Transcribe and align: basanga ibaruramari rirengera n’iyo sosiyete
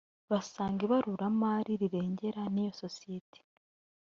basanga 0.31 0.79
ibaruramari 0.87 1.71
rirengera 1.81 2.41
n’iyo 2.53 2.71
sosiyete 2.81 3.39